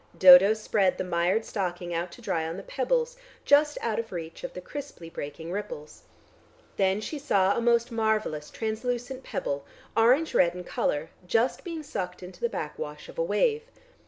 Dodo 0.17 0.55
spread 0.55 0.97
the 0.97 1.03
mired 1.03 1.45
stocking 1.45 1.93
out 1.93 2.11
to 2.13 2.21
dry 2.23 2.47
on 2.47 2.57
the 2.57 2.63
pebbles, 2.63 3.17
just 3.45 3.77
out 3.81 3.99
of 3.99 4.11
reach 4.11 4.43
of 4.43 4.53
the 4.55 4.59
crisply 4.59 5.11
breaking 5.11 5.51
ripples. 5.51 6.05
Then 6.75 7.01
she 7.01 7.19
saw 7.19 7.55
a 7.55 7.61
most 7.61 7.91
marvellous, 7.91 8.49
translucent 8.49 9.23
pebble, 9.23 9.63
orange 9.95 10.33
red 10.33 10.55
in 10.55 10.63
colour, 10.63 11.11
just 11.27 11.63
being 11.63 11.83
sucked 11.83 12.23
into 12.23 12.41
the 12.41 12.49
backwash 12.49 13.09
of 13.09 13.19
a 13.19 13.23
wave. 13.23 13.61